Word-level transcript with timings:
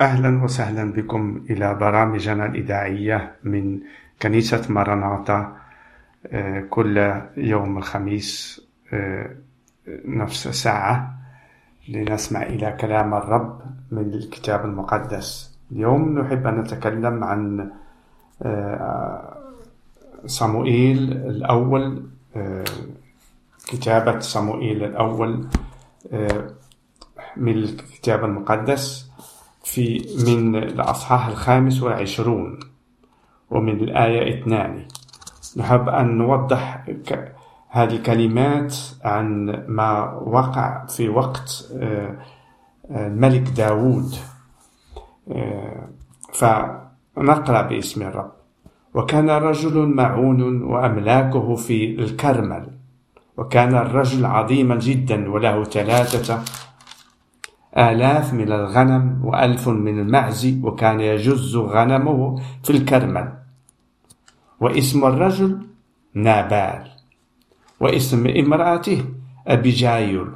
أهلا 0.00 0.44
وسهلا 0.44 0.92
بكم 0.92 1.44
إلى 1.50 1.74
برامجنا 1.74 2.46
الإذاعية 2.46 3.36
من 3.44 3.80
كنيسة 4.22 4.72
مرناطة 4.72 5.56
آه، 6.26 6.60
كل 6.60 7.22
يوم 7.36 7.78
الخميس 7.78 8.60
آه، 8.92 9.30
نفس 10.04 10.48
ساعة 10.48 11.14
لنسمع 11.88 12.42
إلى 12.42 12.76
كلام 12.80 13.14
الرب 13.14 13.60
من 13.90 14.14
الكتاب 14.14 14.64
المقدس. 14.64 15.58
اليوم 15.72 16.18
نحب 16.18 16.46
أن 16.46 16.60
نتكلم 16.60 17.24
عن 17.24 17.70
آه، 18.42 19.38
صموئيل 20.26 21.12
الأول 21.12 22.02
كتابة 23.66 24.18
صموئيل 24.18 24.84
الأول 24.84 25.46
من 27.36 27.52
الكتاب 27.52 28.24
المقدس. 28.24 29.07
في 29.72 30.06
من 30.26 30.56
الأصحاح 30.56 31.26
الخامس 31.26 31.82
والعشرون 31.82 32.58
ومن 33.50 33.80
الآية 33.80 34.40
اثنان. 34.40 34.86
نحب 35.56 35.88
أن 35.88 36.18
نوضح 36.18 36.84
هذه 37.68 37.94
الكلمات 37.94 38.76
عن 39.04 39.46
ما 39.68 40.12
وقع 40.12 40.86
في 40.86 41.08
وقت 41.08 41.68
آه، 41.76 42.18
الملك 42.90 43.40
داود 43.40 44.14
آه، 45.32 45.88
فنقرأ 46.32 47.62
باسم 47.62 48.02
الرب. 48.02 48.32
وكان 48.94 49.30
رجل 49.30 49.86
معون 49.86 50.62
وأملاكه 50.62 51.54
في 51.54 51.94
الكرمل. 51.98 52.68
وكان 53.36 53.74
الرجل 53.74 54.26
عظيما 54.26 54.76
جدا 54.76 55.30
وله 55.30 55.64
ثلاثة 55.64 56.42
آلاف 57.76 58.32
من 58.34 58.52
الغنم 58.52 59.20
وألف 59.24 59.68
من 59.68 59.98
المعز 60.00 60.58
وكان 60.62 61.00
يجز 61.00 61.56
غنمه 61.56 62.40
في 62.64 62.70
الكرمل. 62.70 63.32
واسم 64.60 65.04
الرجل 65.04 65.66
نابال 66.14 66.90
واسم 67.80 68.26
امرأته 68.26 69.04
أبيجايل 69.46 70.26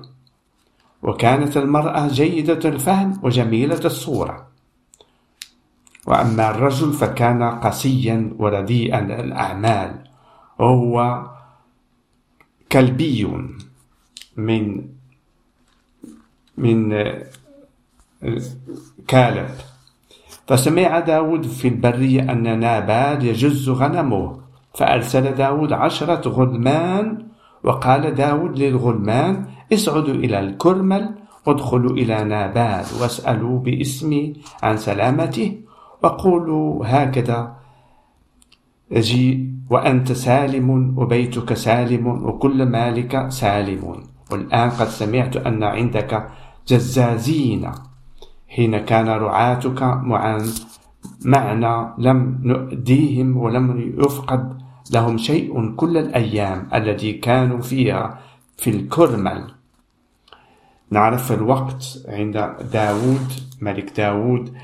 وكانت 1.03 1.57
المرأة 1.57 2.09
جيدة 2.09 2.69
الفهم 2.69 3.21
وجميلة 3.23 3.81
الصورة. 3.85 4.47
وأما 6.07 6.51
الرجل 6.51 6.93
فكان 6.93 7.43
قسيا 7.43 8.35
ورديئا 8.39 8.99
الأعمال 8.99 10.05
وهو 10.59 11.27
كلبي 12.73 13.49
من 14.37 14.89
من 16.59 16.93
كالب. 19.09 19.51
فسمع 20.47 20.99
داود 20.99 21.47
في 21.47 21.69
البرية 21.69 22.33
أن 22.33 22.59
نابال 22.61 23.27
يجز 23.27 23.71
غنمه 23.71 24.41
فأرسل 24.75 25.35
داود 25.35 25.73
عشرة 25.73 26.29
غلمان 26.29 27.27
وقال 27.65 28.15
داود 28.15 28.59
للغلمان 28.59 29.45
اسعدوا 29.73 30.15
إلى 30.15 30.41
الكرمل 30.41 31.15
وادخلوا 31.47 31.91
إلى 31.91 32.25
نابال 32.25 32.85
واسألوا 33.01 33.59
باسمي 33.59 34.33
عن 34.63 34.77
سلامته 34.77 35.59
وقولوا 36.03 36.85
هكذا 36.87 37.57
جي 38.93 39.51
وأنت 39.71 40.13
سالم 40.13 40.99
وبيتك 40.99 41.55
سالم 41.55 42.07
وكل 42.07 42.67
مالك 42.67 43.29
سالم. 43.29 44.03
والآن 44.31 44.71
قد 44.71 44.89
سمعت 44.89 45.37
أن 45.37 45.63
عندك 45.63 46.29
جزازين. 46.69 47.73
حين 48.49 48.79
كان 48.79 49.09
رعاتك 49.09 49.83
معا 49.83 50.43
معنا 51.25 51.95
لم 51.99 52.41
نؤديهم 52.45 53.37
ولم 53.37 53.95
يفقد 53.99 54.63
لهم 54.93 55.19
شيء 55.19 55.75
كل 55.75 55.99
الأيام 55.99 56.69
التي 56.75 57.13
كانوا 57.13 57.61
فيها 57.61 58.19
في 58.57 58.71
الكرمل. 58.71 59.55
نعرف 60.91 61.33
الوقت 61.33 61.99
عند 62.09 62.57
داود 62.73 63.33
ملك 63.61 63.97
داود 63.97 64.55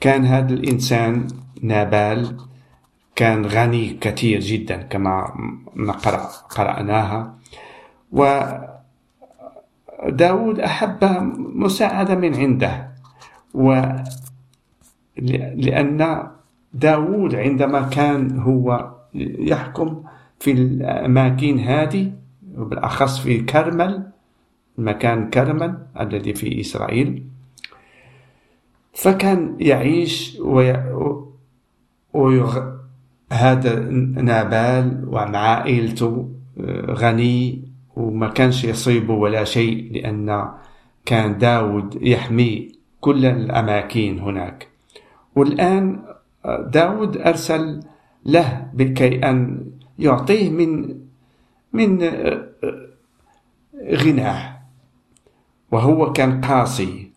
كان 0.00 0.24
هذا 0.24 0.54
الإنسان 0.54 1.26
نابال. 1.62 2.36
كان 3.16 3.46
غني 3.46 3.98
كثير 4.00 4.40
جدا 4.40 4.76
كما 4.82 5.34
قرأناها. 6.50 7.34
وداود 10.02 10.60
أحب 10.60 11.04
مساعدة 11.54 12.14
من 12.14 12.34
عنده 12.34 12.90
و 13.54 13.82
لأن 15.56 16.28
داود 16.74 17.34
عندما 17.34 17.82
كان 17.82 18.38
هو 18.38 18.94
يحكم 19.14 20.02
في 20.38 20.52
الأماكن 20.52 21.58
هذه 21.58 22.12
وبالأخص 22.56 23.18
في 23.18 23.40
كرمل 23.40 24.10
مكان 24.78 25.30
كرمل 25.30 25.78
الذي 26.00 26.34
في 26.34 26.60
إسرائيل 26.60 27.24
فكان 28.92 29.56
يعيش 29.60 30.38
وي... 30.40 30.84
ويغ... 32.12 32.74
هذا 33.32 33.80
نابال 34.22 35.04
ومع 35.08 35.38
عائلته 35.38 36.30
آه، 36.60 36.92
غني. 36.92 37.62
وما 37.96 38.28
كانش 38.28 38.64
يصيبه 38.64 39.14
ولا 39.14 39.44
شيء 39.44 39.92
لأن 39.92 40.48
كان 41.06 41.38
داود 41.38 41.98
يحمي 42.02 42.72
كل 43.00 43.24
الأماكن 43.24 44.18
هناك. 44.18 44.68
والآن 45.36 46.02
داود 46.66 47.16
أرسل 47.16 47.80
له 48.26 48.66
بكي 48.74 49.30
أن 49.30 49.66
يعطيه 49.98 50.50
من 50.50 51.00
من 51.72 52.02
غناه. 53.92 54.54
وهو 55.72 56.12
كان 56.12 56.40
قاسي 56.40 57.10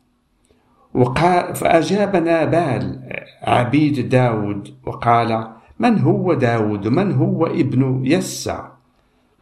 فأجاب 1.54 2.16
نابال 2.16 3.00
عبيد 3.44 4.10
داود 4.10 4.74
وقال 4.86 5.48
من 5.80 6.00
هو 6.00 6.34
داود؟ 6.34 6.88
من 6.88 7.12
هو 7.12 7.46
ابن 7.46 8.02
يسع؟ 8.06 8.77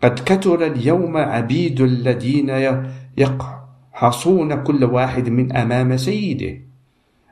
قد 0.05 0.19
كثر 0.19 0.66
اليوم 0.66 1.17
عبيد 1.17 1.81
الذين 1.81 2.49
يقحصون 3.17 4.63
كل 4.63 4.83
واحد 4.83 5.29
من 5.29 5.55
أمام 5.55 5.97
سيده. 5.97 6.61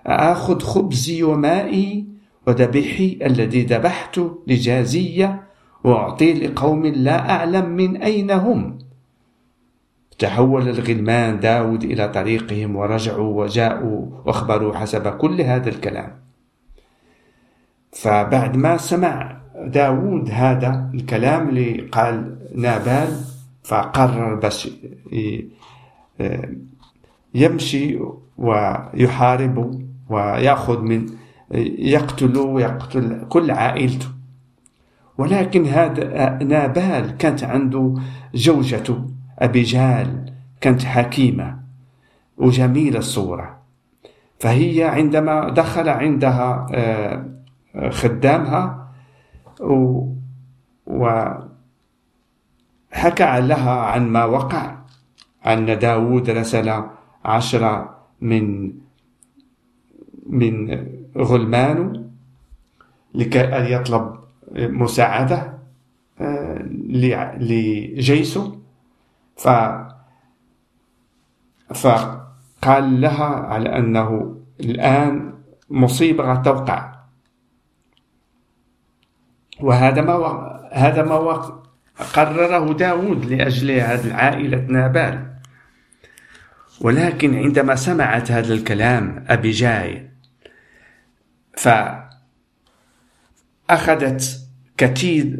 آخذ 0.06 0.60
خبزي 0.60 1.24
ومائي 1.24 2.06
وذبحي 2.48 3.20
الذي 3.26 3.64
ذبحت 3.64 4.20
لجازية 4.48 5.44
وأعطي 5.84 6.34
لقوم 6.34 6.86
لا 6.86 7.30
أعلم 7.32 7.70
من 7.70 7.98
أين 7.98 8.32
هم. 8.32 8.78
تحول 10.20 10.70
الغلمان 10.70 11.40
داود 11.40 11.84
إلى 11.84 12.10
طريقهم 12.10 12.76
ورجعوا 12.76 13.44
وجاءوا 13.44 14.06
وأخبروا 14.26 14.76
حسب 14.76 15.08
كل 15.08 15.42
هذا 15.42 15.70
الكلام. 15.70 16.20
فبعد 17.92 18.58
ما 18.58 18.78
سمع 18.78 19.43
داود 19.56 20.30
هذا 20.32 20.90
الكلام 20.94 21.50
اللي 21.50 21.82
قال 21.82 22.38
نابال 22.56 23.08
فقرر 23.64 24.36
بس 24.36 24.70
يمشي 27.36 28.00
ويحارب 28.38 29.82
ويأخذ 30.10 30.82
من 30.82 31.06
يقتل 31.78 32.38
ويقتل 32.38 33.26
كل 33.30 33.52
عائلته. 33.52 34.08
ولكن 35.18 35.66
هذا 35.66 36.30
نابال 36.44 37.18
كانت 37.18 37.44
عنده 37.44 37.94
زوجته 38.34 39.08
أبيجال 39.40 40.34
كانت 40.62 40.84
حكيمة 40.84 41.60
وجميلة 42.38 43.00
الصورة. 43.00 43.58
فهي 44.40 44.84
عندما 44.84 45.50
دخل 45.50 45.90
عندها 45.90 46.68
آه، 46.74 47.26
خدامها 47.90 48.83
وحكى 50.88 51.32
لها 53.42 53.72
عن 53.72 54.10
ما 54.10 54.26
وقع 54.26 54.76
أن 55.48 55.80
داود 55.80 56.30
رسل 56.30 56.84
عشرة 57.26 57.98
من 58.22 58.74
من 60.26 60.86
غلمان 61.18 62.10
لكي 63.14 63.58
أن 63.58 63.66
يطلب 63.66 64.16
مساعدة 64.56 65.54
آه، 66.22 66.62
لجيسه. 67.38 68.60
ف 69.38 69.48
فقال 71.74 73.02
لها 73.02 73.26
على 73.26 73.78
أنه 73.78 74.36
الآن 74.60 75.34
مصيبة 75.70 76.36
توقع. 76.36 76.93
وهذا 79.62 80.02
ما. 80.02 80.70
هذا 80.74 81.04
ما. 81.04 81.64
قرره 82.14 82.74
داود 82.74 83.26
لأجل 83.26 83.72
هذه 83.72 84.08
العائلة 84.08 84.58
نابال 84.58 85.34
ولكن 86.82 87.36
عندما 87.36 87.76
سمعت 87.76 88.32
هذا 88.32 88.54
الكلام 88.54 89.26
أبيجاي 89.28 90.10
فأخذت 93.68 94.48
كثير 94.78 95.40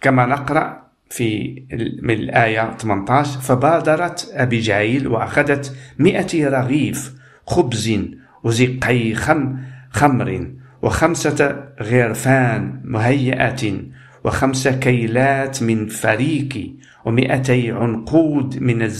كما 0.00 0.26
نقرأ 0.26 0.88
في 1.10 1.62
من 2.02 2.14
الآية 2.14 2.76
18 2.76 3.40
فبادرت 3.40 4.30
أبيجايل 4.32 5.08
وأخذت 5.08 5.76
مئة 5.98 6.48
رغيف 6.48 7.14
خبز 7.46 7.98
وزقي 8.44 9.14
خم 9.14 9.58
خمر 9.90 10.57
وخمسة 10.82 11.68
غرفان 11.82 12.80
مهيئة 12.84 13.80
وخمس 14.24 14.68
كيلات 14.68 15.62
من 15.62 15.86
فريك 15.86 16.74
ومئتي 17.04 17.70
عنقود 17.70 18.62
من 18.62 18.90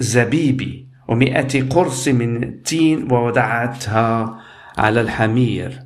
الزبيب 0.00 0.86
ومئة 1.08 1.68
قرص 1.68 2.08
من 2.08 2.42
التين 2.42 3.12
ووضعتها 3.12 4.40
على 4.78 5.00
الحمير. 5.00 5.82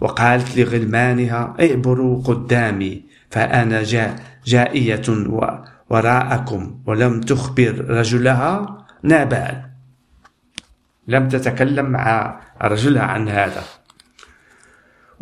وقالت 0.00 0.58
لغلمانها 0.58 1.54
اعبروا 1.60 2.22
قدامي 2.22 3.02
فأنا 3.30 3.82
جا 3.82 4.16
جائية 4.46 5.02
وراءكم 5.90 6.78
ولم 6.86 7.20
تخبر 7.20 7.84
رجلها 7.88 8.84
نابال. 9.02 9.62
لم 11.08 11.28
تتكلم 11.28 11.86
مع 11.86 12.40
رجلها 12.62 13.02
عن 13.02 13.28
هذا. 13.28 13.62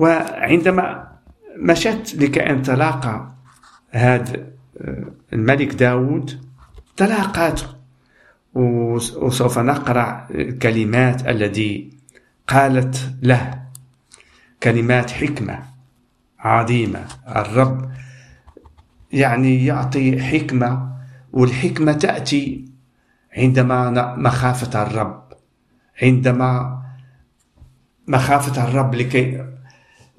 وعندما 0.02 1.08
مشت 1.56 2.14
لكأن 2.19 2.62
تلاقى 2.62 3.32
هذا 3.90 4.46
آه، 4.81 5.04
الملك 5.32 5.75
داود 5.75 6.40
تلاقاته 6.96 7.66
وسوف 8.54 9.58
نقرأ 9.58 10.26
الكلمات 10.31 11.28
التي 11.28 11.90
قالت 12.49 13.14
له. 13.22 13.62
كلمات 14.62 15.10
حكمة 15.10 15.58
عظيمة. 16.38 17.05
الرب 17.37 17.90
يعني 19.12 19.66
يعطي 19.66 20.22
حكمة 20.22 20.96
والحكمة 21.32 21.93
تأتي 21.93 22.64
عندما 23.37 24.14
مخافة 24.16 24.82
الرب. 24.82 25.22
عندما 26.02 26.82
مخافة 28.08 28.64
الرب 28.64 28.94
لكي 28.94 29.51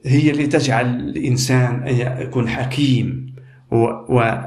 هي 0.05 0.31
اللي 0.31 0.47
تجعل 0.47 0.85
الإنسان 0.85 1.83
يكون 2.19 2.49
حكيم. 2.49 3.35
و, 3.71 3.77
و 4.09 4.37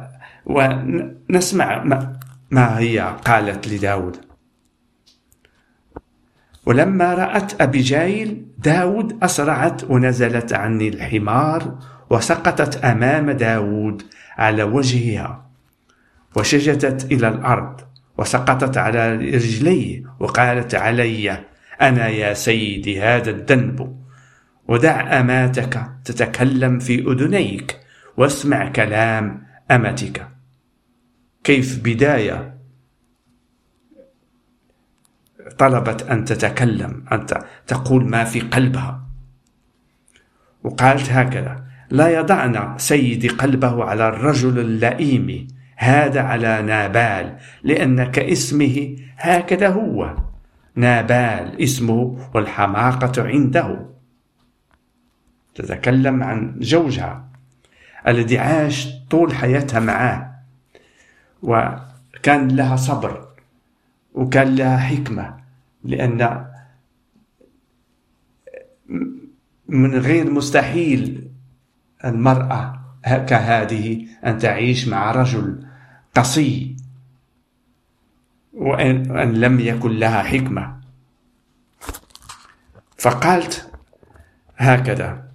ونسمع 0.47 1.85
ما, 1.85 2.19
ما 2.51 2.79
هي 2.79 3.17
قالت 3.25 3.69
لداود. 3.69 4.17
ولما 6.67 7.15
رأت 7.15 7.61
أبيجايل 7.61 8.47
داود 8.59 9.25
أسرعت 9.25 9.85
ونزلت 9.85 10.53
عن 10.53 10.81
الحمار 10.81 11.79
وسقطت 12.11 12.85
أمام 12.85 13.31
داود 13.31 14.03
على 14.39 14.63
وجهها. 14.63 15.47
وشجتت 16.37 17.13
إلى 17.13 17.29
الأرض 17.29 17.81
وسقطت 18.19 18.77
على 18.79 19.17
رجليه 19.17 20.03
وقالت 20.21 20.75
علي 20.75 21.39
أنا 21.81 22.09
يا 22.09 22.35
سيدي 22.35 23.03
هذا 23.03 23.31
الذنب. 23.31 23.96
ودع 24.69 25.21
أماتك 25.21 25.91
تتكلم 26.05 26.79
في 26.79 26.99
أذنيك 27.13 27.81
واسمع 28.17 28.69
كلام 28.69 29.47
أمتك. 29.71 30.29
كيف 31.45 31.81
بداية؟ 31.85 32.57
طلبت 35.59 36.03
أن 36.03 36.25
تتكلم 36.25 37.05
أن 37.13 37.27
تقول 37.67 38.11
ما 38.11 38.25
في 38.25 38.41
قلبها. 38.41 39.07
وقالت 40.65 41.11
هكذا 41.11 41.65
لا 41.91 42.09
يضعن 42.09 42.79
سيدي 42.79 43.29
قلبه 43.29 43.85
على 43.85 44.09
الرجل 44.09 44.59
اللئيم 44.59 45.49
هذا 45.77 46.21
على 46.21 46.63
نابال 46.63 47.37
لأن 47.63 48.05
كاسمه 48.05 48.97
هكذا 49.17 49.69
هو. 49.69 50.17
نابال 50.75 51.63
اسمه 51.63 52.31
والحماقة 52.35 53.23
عنده. 53.23 53.96
تتكلم 55.57 56.23
عن 56.23 56.57
زوجها 56.61 57.29
الذي 58.09 58.39
عاش 58.39 58.89
طول 59.11 59.35
حياتها 59.35 59.81
معاه 59.81 60.35
وكان 61.43 62.49
لها 62.49 62.77
صبر 62.77 63.29
وكان 64.15 64.55
لها 64.55 64.77
حكمة 64.77 65.37
لأن 65.85 66.47
من 69.69 69.95
غير 69.95 70.31
مستحيل 70.31 71.31
المرأة 72.05 72.81
كهذه 73.05 74.07
أن 74.27 74.39
تعيش 74.39 74.89
مع 74.89 75.13
رجل 75.13 75.67
قصي 76.15 76.77
وأن 78.53 79.33
لم 79.33 79.61
يكن 79.61 79.91
لها 79.91 80.23
حكمة. 80.23 80.77
فقالت 82.99 83.73
هكذا 84.57 85.26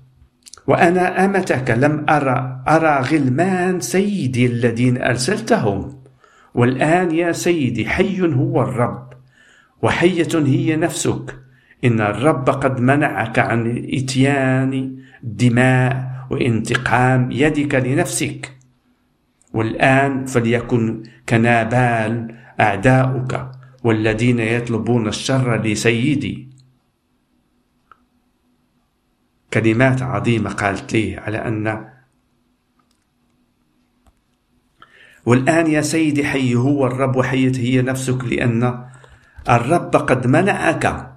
وأنا 0.71 1.25
أمتك 1.25 1.71
لم 1.71 2.05
أرى 2.09 2.63
أرى 2.67 2.99
غلمان 3.11 3.79
سيدي 3.79 4.45
الذين 4.45 5.01
أرسلتهم. 5.01 5.99
والآن 6.55 7.11
يا 7.11 7.31
سيدي 7.31 7.89
حي 7.89 8.21
هو 8.21 8.61
الرب 8.61 9.13
وحية 9.81 10.27
هي 10.35 10.75
نفسك. 10.75 11.35
إن 11.83 12.01
الرب 12.01 12.49
قد 12.49 12.79
منعك 12.79 13.39
عن 13.39 13.85
إتيان 13.93 14.95
الدماء 15.23 16.11
وانتقام 16.29 17.31
يدك 17.31 17.75
لنفسك. 17.75 18.51
والآن 19.53 20.25
فليكن 20.25 21.03
كنابال 21.29 22.35
أعداؤك 22.59 23.51
والذين 23.83 24.39
يطلبون 24.39 25.07
الشر 25.07 25.61
لسيدي. 25.61 26.50
كلمات 29.53 30.01
عظيمة 30.01 30.49
قالت 30.49 30.93
لي 30.93 31.17
على 31.17 31.37
أن 31.37 31.91
والآن 35.25 35.67
يا 35.67 35.81
سيدي 35.81 36.23
حي 36.25 36.55
هو 36.55 36.87
الرب 36.87 37.15
وحيت 37.15 37.59
هي 37.59 37.81
نفسك 37.81 38.23
لأن 38.23 38.85
الرب 39.49 39.95
قد 39.95 40.27
منعك 40.27 41.15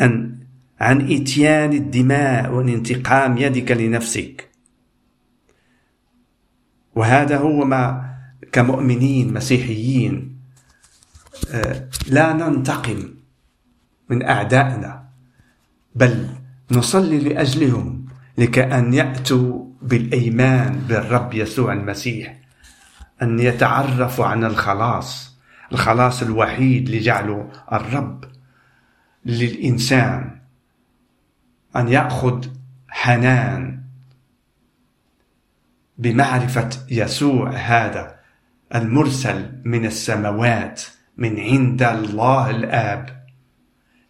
أن 0.00 0.38
عن 0.80 1.12
إتيان 1.12 1.72
الدماء 1.72 2.52
وانتقام 2.52 3.38
يدك 3.38 3.70
لنفسك. 3.70 4.48
وهذا 6.94 7.36
هو 7.36 7.64
ما 7.64 8.14
كمؤمنين 8.52 9.34
مسيحيين 9.34 10.38
آه، 11.50 11.88
لا 12.08 12.32
ننتقم 12.32 13.14
من 14.08 14.22
أعدائنا 14.22 15.08
بل 15.94 16.28
نصلي 16.70 17.18
لأجلهم 17.18 18.06
لكأن 18.38 18.94
يأتوا 18.94 19.64
بالإيمان 19.82 20.78
بالرب 20.88 21.34
يسوع 21.34 21.72
المسيح 21.72 22.34
أن 23.22 23.38
يتعرفوا 23.38 24.26
عن 24.26 24.44
الخلاص 24.44 25.38
الخلاص 25.72 26.22
الوحيد 26.22 26.86
اللي 26.86 26.98
جعله 26.98 27.50
الرب 27.72 28.24
للإنسان 29.24 30.40
أن 31.76 31.88
يأخذ 31.88 32.46
حنان 32.88 33.82
بمعرفة 35.98 36.70
يسوع 36.90 37.50
هذا 37.50 38.18
المرسل 38.74 39.60
من 39.64 39.86
السماوات 39.86 40.82
من 41.16 41.40
عند 41.40 41.82
الله 41.82 42.50
الآب. 42.50 43.17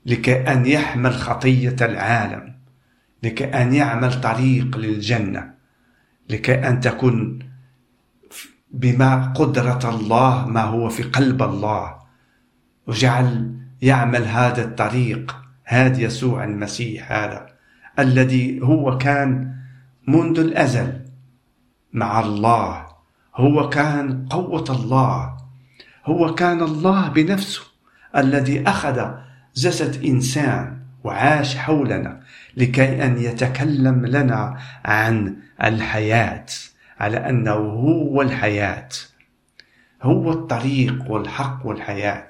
لكي 0.07 0.53
أن 0.53 0.67
يحمل 0.67 1.13
خطية 1.13 1.77
العالم 1.81 2.55
لكي 3.23 3.45
أن 3.45 3.75
يعمل 3.75 4.21
طريق 4.21 4.77
للجنة 4.77 5.55
لكي 6.31 6.69
أن 6.69 6.81
تكون 6.81 7.39
بما 8.71 9.33
قدرة 9.33 9.91
الله 9.91 10.47
ما 10.47 10.63
هو 10.63 10.89
في 10.89 11.03
قلب 11.03 11.43
الله. 11.43 11.99
وجعل 12.87 13.55
يعمل 13.83 14.25
هذا 14.25 14.65
الطريق 14.65 15.37
هذا 15.65 16.01
يسوع 16.01 16.45
المسيح 16.45 17.13
هذا 17.13 17.47
الذي 17.99 18.61
هو 18.63 18.99
كان 18.99 19.55
منذ 20.09 20.39
الأزل 20.39 21.05
مع 21.93 22.21
الله. 22.21 22.87
هو 23.37 23.69
كان 23.69 24.27
قوة 24.31 24.65
الله. 24.71 25.37
هو 26.05 26.35
كان 26.35 26.63
الله 26.63 27.09
بنفسه 27.09 27.63
الذي 28.17 28.69
أخذ 28.69 29.11
جسد 29.59 30.05
إنسان 30.05 30.79
وعاش 31.05 31.57
حولنا 31.57 32.21
لكي 32.57 33.05
أن 33.05 33.19
يتكلم 33.19 34.07
لنا 34.07 34.59
عن 34.85 35.37
الحياة 35.65 36.47
على 37.01 37.17
أنه 37.17 37.53
هو 37.53 38.23
الحياة 38.23 38.89
هو 40.03 40.33
الطريق 40.33 41.11
والحق 41.11 41.67
والحياة. 41.67 42.29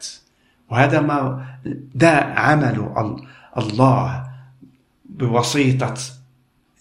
وهذا 0.71 1.01
ما 1.01 1.47
ده 1.95 2.11
عمل 2.17 2.95
الله 3.59 4.31
بواسطة 5.05 5.95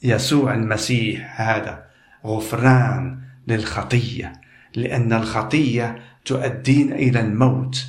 يسوع 0.04 0.54
المسيح 0.54 1.42
هذا 1.42 1.84
غفران 2.25 3.20
للخطية 3.48 4.34
لأن 4.75 5.13
الخطية 5.13 6.00
تؤدينا 6.25 6.96
إلى 6.96 7.20
الموت. 7.20 7.86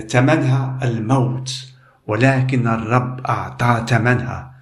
ثمنها 0.00 0.78
الموت 0.82 1.72
ولكن 2.06 2.66
الرب 2.68 3.20
أعطى 3.26 3.84
ثمنها 3.88 4.54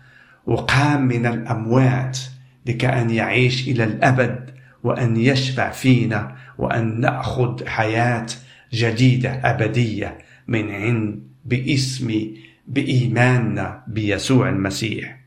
وقام 0.46 1.02
من 1.02 1.26
الأموات 1.26 2.18
لكأن 2.66 3.10
يعيش 3.10 3.68
إلى 3.68 3.84
الأبد 3.84 4.50
وأن 4.82 5.16
يشفع 5.16 5.70
فينا 5.70 6.36
وأن 6.58 7.00
نأخذ 7.00 7.66
حياة 7.66 8.26
جديدة 8.72 9.30
أبدية 9.30 10.18
من 10.48 10.70
عند 10.70 11.22
باسم 11.44 12.26
بإيماننا 12.68 13.82
بيسوع 13.86 14.48
المسيح. 14.48 15.20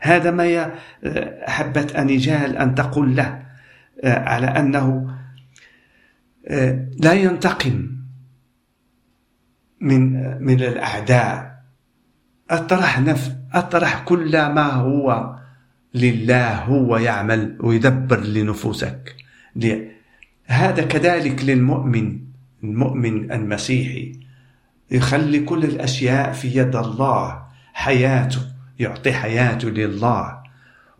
هذا 0.00 0.30
ما 0.30 0.70
أحبت 1.48 1.92
أنيجال 1.92 2.56
أن 2.56 2.74
تقول 2.74 3.16
له 3.16 3.42
على 4.04 4.46
أنه 4.46 5.14
لا 7.00 7.12
ينتقم 7.12 8.01
من 9.82 10.12
من 10.44 10.60
الأعداء. 10.60 11.62
أطرح 12.50 13.00
نفس 13.00 13.32
أطرح 13.52 14.02
كل 14.04 14.30
ما 14.32 14.72
هو 14.72 15.36
لله 15.94 16.54
هو 16.54 16.96
يعمل 16.96 17.56
ويدبر 17.60 18.20
لنفوسك. 18.20 19.16
هذا 20.46 20.82
كذلك 20.82 21.44
للمؤمن 21.44 22.18
المؤمن 22.64 23.32
المسيحي. 23.32 24.12
يخلي 24.90 25.40
كل 25.40 25.64
الأشياء 25.64 26.32
في 26.32 26.58
يد 26.58 26.76
الله. 26.76 27.42
حياته 27.72 28.40
يعطي 28.78 29.12
حياته 29.12 29.68
لله. 29.68 30.42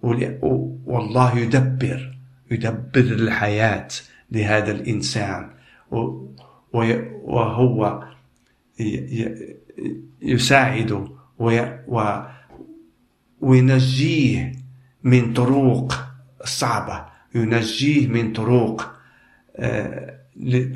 والله 0.02 1.38
يدبر 1.38 2.18
يدبر 2.50 3.00
الحياة 3.00 3.88
لهذا 4.32 4.70
الإنسان. 4.70 5.50
وهو 6.72 8.04
يساعده 10.22 11.08
وينجيه 13.40 14.52
من 15.02 15.32
طرق 15.32 16.08
صعبة. 16.44 17.06
ينجيه 17.34 18.08
من 18.08 18.32
طرق 18.32 18.98
آه، 19.56 20.18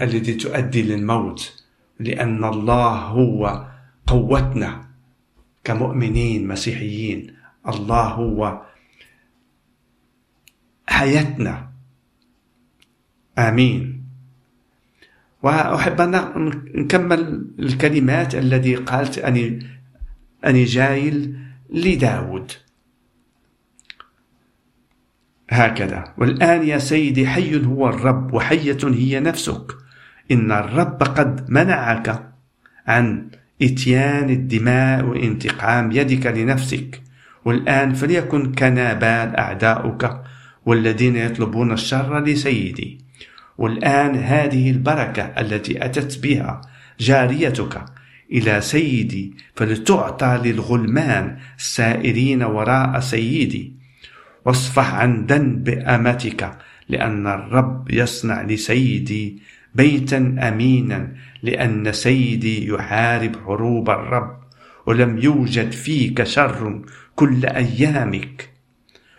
التي 0.03 0.35
تؤدي 0.35 0.83
للموت. 0.83 1.65
لأن 2.01 2.45
الله 2.45 2.89
هو 2.89 3.69
قوتنا 4.07 4.89
كمؤمنين 5.65 6.49
مسيحيين. 6.49 7.37
الله 7.69 8.03
هو 8.03 8.63
حياتنا. 10.87 11.71
آمين. 13.39 13.96
وأحب 15.47 16.01
أن 16.01 16.51
نكمل 16.75 17.47
الكلمات 17.59 18.35
التي 18.35 18.75
قالت 18.75 19.19
أني 19.19 19.67
أني 20.47 20.65
جايل 20.65 21.37
لداود. 21.71 22.53
هكذا. 25.51 26.05
والآن 26.19 26.69
يا 26.69 26.79
سيدي 26.79 27.27
حي 27.27 27.65
هو 27.65 27.89
الرب 27.89 28.35
وحية 28.35 28.79
هي 28.85 29.21
نفسك. 29.21 29.73
إن 30.31 30.53
الرب 30.53 31.03
قد 31.03 31.51
منعك 31.51 32.33
عن 32.87 33.31
إتيان 33.63 34.31
الدماء 34.31 35.05
وانتقام 35.05 35.93
يدك 35.93 36.27
لنفسك. 36.27 37.03
والآن 37.45 37.95
فليكن 37.95 38.53
كنابال 38.53 39.37
أعداؤك 39.37 40.23
والذين 40.67 41.17
يطلبون 41.17 41.73
الشر 41.73 42.25
لسيدي. 42.25 43.06
والآن 43.59 44.15
هذه 44.17 44.71
البركة 44.71 45.23
التي 45.23 45.85
أتت 45.85 46.19
بها 46.19 46.61
جاريتك 47.01 47.85
إلى 48.33 48.61
سيدي 48.61 49.35
فلتعطى 49.55 50.41
للغلمان 50.45 51.37
السائرين 51.59 52.43
وراء 52.43 53.01
سيدي. 53.01 53.73
واصفح 54.45 54.95
عن 54.95 55.27
ذنب 55.27 55.69
أمتك 55.69 56.59
لأن 56.89 57.27
الرب 57.27 57.91
يصنع 57.91 58.43
لسيدي 58.43 59.39
بيتا 59.75 60.37
أمينا 60.49 61.13
لأن 61.43 61.93
سيدي 61.93 62.69
يحارب 62.69 63.37
حروب 63.45 63.91
الرب 63.91 64.37
ولم 64.87 65.19
يوجد 65.19 65.73
فيك 65.73 66.23
شر 66.23 66.83
كل 67.15 67.47
أيامك. 67.47 68.51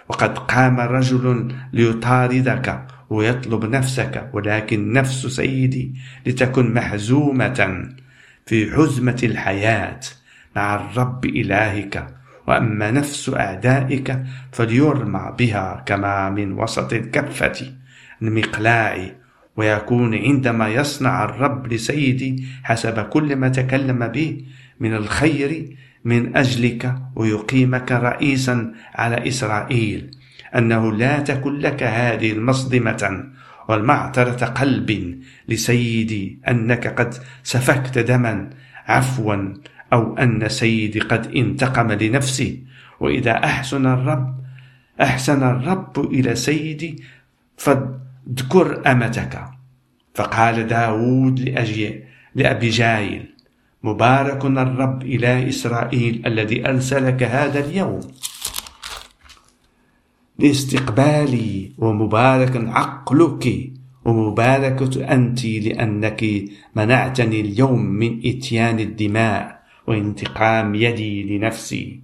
وقد 0.09 0.37
قام 0.37 0.79
رجل 0.79 1.55
ليطاردك 1.73 2.87
ويطلب 3.09 3.65
نفسك 3.65 4.29
ولكن 4.33 4.93
نفس 4.93 5.25
سيدي 5.25 5.95
لتكن 6.25 6.73
محزومة 6.73 7.89
في 8.45 8.71
حزمة 8.71 9.19
الحياة 9.23 9.99
مع 10.55 10.75
الرب 10.75 11.25
إلهك. 11.25 12.07
وأما 12.47 12.91
نفس 12.91 13.29
أعدائك 13.29 14.23
فليرمى 14.51 15.33
بها 15.39 15.83
كما 15.85 16.29
من 16.29 16.51
وسط 16.53 16.93
الكفة 16.93 17.71
المقلاع 18.21 19.11
ويكون 19.57 20.15
عندما 20.15 20.67
يصنع 20.67 21.23
الرب 21.23 21.73
لسيدي 21.73 22.43
حسب 22.63 22.99
كل 22.99 23.35
ما 23.35 23.49
تكلم 23.49 24.07
به 24.07 24.45
من 24.79 24.95
الخير 24.95 25.75
من 26.05 26.37
أجلك 26.37 26.95
ويقيمك 27.15 27.91
رئيسا 27.91 28.73
على 28.95 29.27
إسرائيل. 29.27 30.11
أنه 30.55 30.91
لا 30.91 31.19
تكن 31.19 31.59
لك 31.59 31.83
هذه 31.83 32.31
المصدمة 32.31 33.23
والمعترة 33.69 34.45
قلب 34.45 35.19
لسيدي 35.49 36.39
أنك 36.47 36.87
قد 36.87 37.13
سفكت 37.43 37.97
دما 37.99 38.49
عفوا 38.85 39.53
أو 39.93 40.17
أن 40.17 40.49
سيدي 40.49 40.99
قد 40.99 41.35
انتقم 41.35 41.91
لنفسه. 41.91 42.57
وإذا 42.99 43.31
أحسن 43.31 43.85
الرب 43.85 44.37
أحسن 45.01 45.43
الرب 45.43 46.13
إلى 46.13 46.35
سيدي 46.35 47.03
فاذكر 47.57 48.91
أمتك. 48.91 49.43
فقال 50.15 50.67
داود 50.67 51.39
لأجي 51.39 52.03
لأبي 52.35 52.69
جايل 52.69 53.25
مبارك 53.83 54.45
الرب 54.45 55.03
إله 55.03 55.49
إسرائيل 55.49 56.21
الذي 56.25 56.69
أرسلك 56.69 57.23
هذا 57.23 57.59
اليوم. 57.59 57.99
لاستقبالي 60.39 61.71
ومبارك 61.77 62.55
عقلك 62.55 63.71
ومباركة 64.05 65.13
أنت 65.13 65.45
لأنك 65.45 66.25
منعتني 66.75 67.41
اليوم 67.41 67.85
من 67.85 68.19
إتيان 68.25 68.79
الدماء 68.79 69.61
وانتقام 69.87 70.75
يدي 70.75 71.23
لنفسي. 71.23 71.99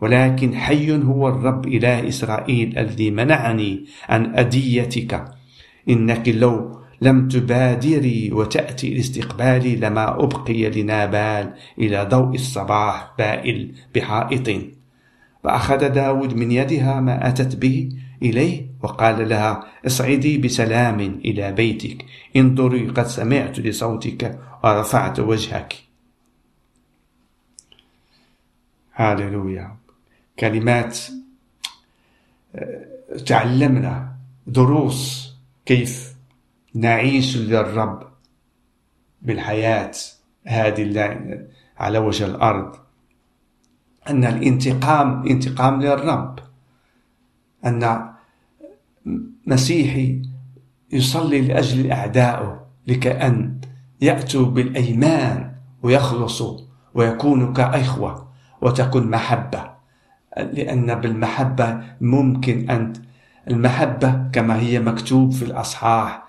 ولكن 0.00 0.54
حي 0.54 0.92
هو 0.92 1.28
الرب 1.28 1.66
إله 1.66 2.08
إسرائيل 2.08 2.78
الذي 2.78 3.10
منعني 3.10 3.84
عن 4.08 4.34
أديتك. 4.34 5.24
إنك 5.88 6.28
لو 6.28 6.78
لم 7.00 7.28
تبادري 7.28 8.30
وتأتي 8.32 8.94
لاستقبالي 8.94 9.76
لما 9.76 10.24
أبقي 10.24 10.70
لنابال 10.70 11.52
إلى 11.78 12.04
ضوء 12.10 12.34
الصباح 12.34 13.12
بائل 13.18 13.72
بحائط. 13.94 14.48
فأخذ 15.42 15.88
داود 15.88 16.34
من 16.34 16.52
يدها 16.52 17.00
ما 17.00 17.28
أتت 17.28 17.56
به 17.56 17.90
إليه 18.22 18.66
وقال 18.82 19.28
لها 19.28 19.66
اصعدي 19.86 20.38
بسلام 20.38 21.00
إلى 21.00 21.52
بيتك. 21.52 22.04
انظري 22.36 22.88
قد 22.88 23.06
سمعت 23.06 23.58
لصوتك 23.58 24.38
ورفعت 24.64 25.20
وجهك. 25.20 25.74
هاللويا. 28.94 29.76
كلمات 30.38 30.98
آه، 32.54 32.86
تعلمنا 33.26 34.16
دروس 34.46 35.32
كيف 35.66 36.14
نعيش 36.74 37.36
للرب 37.36 38.12
بالحياة 39.22 39.92
هذه 40.46 40.82
على 41.78 41.98
وجه 41.98 42.26
الأرض. 42.26 42.81
أن 44.10 44.24
الانتقام 44.24 45.26
انتقام 45.28 45.82
للرب. 45.82 46.38
أن 47.66 48.08
مسيحي 49.46 50.22
يصلي 50.92 51.40
لأجل 51.40 51.90
أعدائه 51.90 52.60
لكأن 52.86 53.60
يأتوا 54.00 54.46
بالأيمان 54.46 55.52
ويخلصوا 55.82 56.58
ويكونوا 56.94 57.52
كإخوة 57.52 58.28
وتكون 58.60 59.10
محبة. 59.10 59.72
لأن 60.36 60.94
بالمحبة 60.94 61.80
ممكن 62.00 62.70
أن 62.70 62.92
المحبة 63.48 64.28
كما 64.32 64.58
هي 64.58 64.80
مكتوب 64.80 65.32
في 65.32 65.42
الأصحاح 65.42 66.22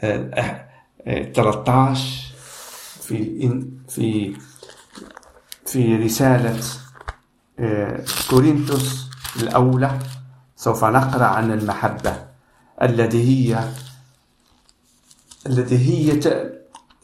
13 0.00 2.30
في 3.00 3.62
في 3.88 4.32
في 5.66 5.96
رسالة 5.96 6.50
آه، 6.50 6.89
كورنثوس 8.30 9.10
الأولى 9.36 9.98
سوف 10.56 10.84
نقرأ 10.84 11.24
عن 11.24 11.52
المحبة 11.52 12.26
التي 12.82 13.22
هي 13.28 13.68
التي 15.46 15.78
هي 15.78 16.20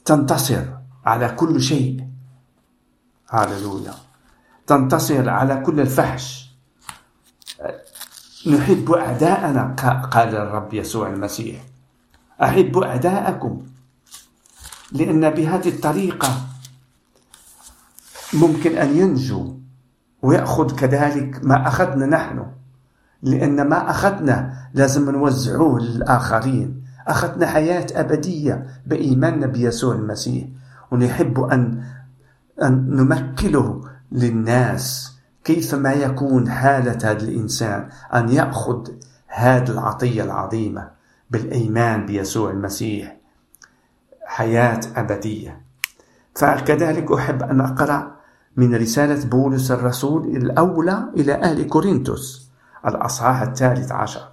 تنتصر 0.04 0.64
على 1.06 1.28
كل 1.28 1.62
شيء. 1.62 2.06
هاللويا. 3.30 3.94
تنتصر 4.66 5.28
على 5.28 5.62
كل 5.66 5.80
الفحش. 5.80 6.50
نحب 8.46 8.90
أعداءنا 8.90 9.74
قال 10.12 10.36
الرب 10.36 10.74
يسوع 10.74 11.08
المسيح. 11.08 11.64
أحب 12.42 12.78
أعداءكم. 12.78 13.66
لأن 14.92 15.30
بهذه 15.30 15.68
الطريقة 15.68 16.46
ممكن 18.32 18.78
أن 18.78 18.98
ينجو 18.98 19.56
ويأخذ 20.22 20.76
كذلك 20.76 21.44
ما 21.44 21.68
أخذنا 21.68 22.06
نحن. 22.06 22.46
لأن 23.22 23.68
ما 23.68 23.90
أخذنا 23.90 24.52
لازم 24.74 25.10
نوزعوه 25.10 25.80
للآخرين. 25.80 26.84
أخذنا 27.08 27.46
حياة 27.46 27.86
أبدية 27.92 28.66
بإيماننا 28.86 29.46
بيسوع 29.46 29.94
المسيح. 29.94 30.46
ونحب 30.90 31.40
أن 31.40 31.82
أن 32.62 32.96
نمكله 32.96 33.80
للناس 34.12 35.16
كيفما 35.44 35.92
يكون 35.92 36.50
حالة 36.50 37.10
هذا 37.10 37.22
الإنسان. 37.22 37.88
أن 38.14 38.28
يأخذ 38.28 38.88
هذه 39.26 39.70
العطية 39.70 40.22
العظيمة 40.22 40.90
بالإيمان 41.30 42.06
بيسوع 42.06 42.50
المسيح. 42.50 43.16
حياة 44.26 44.80
أبدية. 44.96 45.60
فكذلك 46.34 47.12
أحب 47.12 47.42
أن 47.42 47.60
أقرأ 47.60 48.15
من 48.56 48.74
رسالة 48.74 49.26
بولس 49.26 49.70
الرسول 49.70 50.36
الأولى 50.36 51.08
إلى 51.16 51.34
أهل 51.34 51.66
كورنثوس 51.68 52.50
الأصحاح 52.86 53.42
الثالث 53.42 53.92
عشر. 53.92 54.28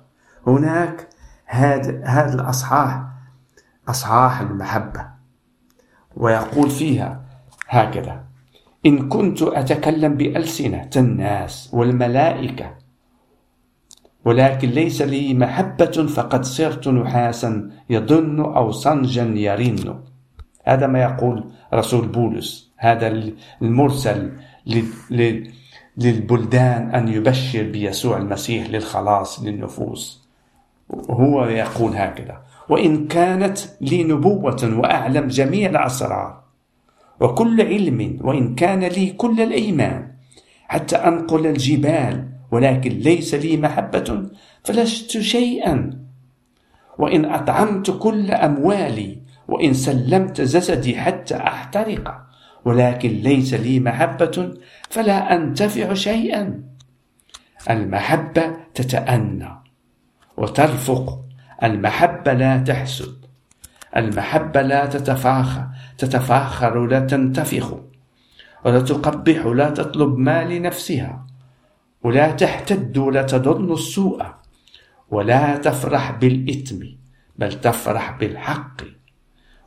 هناك 0.47 1.09
هذا 1.45 2.05
هذا 2.05 2.33
الأصحاح 2.33 3.03
أصحاح 3.87 4.41
المحبة. 4.41 5.07
ويقول 6.17 6.69
فيها 6.69 7.21
هكذا 7.67 8.23
إن 8.85 9.09
كنت 9.09 9.41
أتكلم 9.41 10.13
بألسنة 10.13 10.89
الناس 10.95 11.69
والملائكة 11.73 12.75
ولكن 14.25 14.69
ليس 14.69 15.01
لي 15.01 15.33
محبة 15.33 16.07
فقد 16.15 16.45
صرت 16.45 16.87
نحاسا 16.87 17.71
يضن 17.89 18.39
أو 18.39 18.71
صنجا 18.71 19.23
يرن. 19.23 19.99
هذا 20.63 20.87
ما 20.87 21.01
يقول 21.01 21.51
رسول 21.73 22.07
بولس. 22.07 22.72
هذا 22.83 23.31
المرسل 23.61 24.31
للبلدان 25.97 26.95
أن 26.95 27.07
يبشر 27.07 27.63
بيسوع 27.63 28.17
المسيح 28.17 28.69
للخلاص 28.69 29.43
للنفوس. 29.43 30.27
هو 31.09 31.45
يقول 31.45 31.91
هكذا. 31.95 32.37
وإن 32.69 33.07
كانت 33.07 33.59
لي 33.81 34.03
نبوة 34.03 34.79
وأعلم 34.79 35.27
جميع 35.27 35.69
الأسرار 35.69 36.43
وكل 37.19 37.61
علم 37.61 38.19
وإن 38.21 38.55
كان 38.55 38.83
لي 38.83 39.09
كل 39.11 39.41
الإيمان 39.41 40.11
حتى 40.67 40.95
أنقل 40.95 41.47
الجبال 41.47 42.29
ولكن 42.51 42.91
ليس 42.91 43.35
لي 43.35 43.57
محبة 43.57 44.29
فلست 44.63 45.17
شيئا. 45.19 45.99
وإن 46.97 47.25
أطعمت 47.25 47.91
كل 47.91 48.31
أموالي 48.31 49.17
وإن 49.47 49.73
سلمت 49.73 50.41
جسدي 50.41 50.97
حتى 50.97 51.37
أحترق 51.37 52.23
ولكن 52.65 53.09
ليس 53.09 53.53
لي 53.53 53.79
محبة 53.79 54.53
فلا 54.89 55.35
أنتفع 55.35 55.93
شيئا. 55.93 56.63
المحبة 57.69 58.55
تتأنى 58.73 59.49
وترفق. 60.37 61.19
المحبة 61.63 62.33
لا 62.33 62.57
تحسد. 62.57 63.25
المحبة 63.97 64.61
لا 64.61 64.85
تتفاخر 64.85 65.67
تتفاخر 65.97 66.85
لا 66.85 66.99
تنتفخ. 66.99 67.73
ولا 68.65 68.81
تقبح 68.81 69.45
لا 69.45 69.69
تطلب 69.69 70.17
ما 70.17 70.43
لنفسها. 70.43 71.27
ولا 72.03 72.31
تحتد 72.31 72.97
ولا 72.97 73.21
تظن 73.21 73.73
السوء. 73.73 74.25
ولا 75.11 75.57
تفرح 75.57 76.11
بالإثم 76.11 76.85
بل 77.37 77.53
تفرح 77.53 78.17
بالحق. 78.17 78.81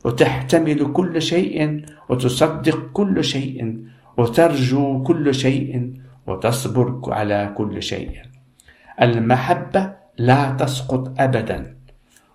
وتحتمل 0.07 0.91
كل 0.93 1.21
شيء 1.21 1.83
وتصدق 2.09 2.79
كل 2.93 3.23
شيء 3.23 3.83
وترجو 4.17 5.03
كل 5.03 5.35
شيء 5.35 5.93
وتصبر 6.27 6.87
على 7.07 7.51
كل 7.57 7.83
شيء. 7.83 8.11
المحبة 9.01 9.93
لا 10.17 10.51
تسقط 10.51 11.11
أبدا. 11.19 11.75